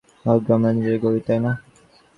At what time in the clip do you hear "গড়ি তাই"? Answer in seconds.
1.03-1.39